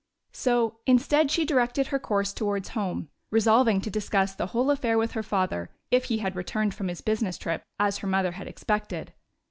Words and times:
So 0.33 0.79
instead 0.87 1.29
she 1.29 1.45
directed 1.45 1.89
her 1.89 1.99
course 1.99 2.33
towards 2.33 2.69
home, 2.69 3.09
resolving 3.29 3.81
to 3.81 3.91
discuss 3.91 4.33
the 4.33 4.47
whole 4.47 4.71
affair 4.71 4.97
with 4.97 5.11
her 5.11 5.21
father, 5.21 5.69
if 5.91 6.05
he 6.05 6.17
had 6.17 6.35
returned 6.35 6.73
from 6.73 6.87
his 6.87 7.01
business 7.01 7.37
trip, 7.37 7.61
as 7.79 7.99
her 7.99 8.07
mother 8.07 8.31
had 8.31 8.47
expected. 8.47 9.13